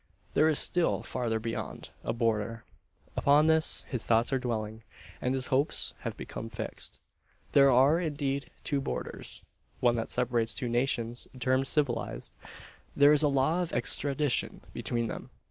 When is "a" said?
0.57-0.61, 2.03-2.11, 13.21-13.27